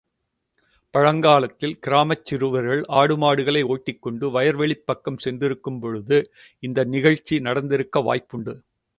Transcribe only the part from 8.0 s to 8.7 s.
வாய்ப்புண்டு.